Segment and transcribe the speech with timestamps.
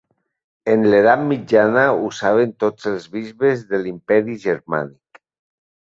[0.71, 5.25] En l'edat mitjana, l'usaven tots els bisbes de l'Imperi Germànic.